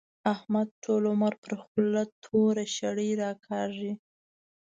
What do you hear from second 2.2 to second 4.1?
توره شړۍ راکاږي.